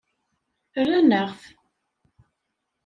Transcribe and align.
Rran-aɣ-tt. 0.83 1.49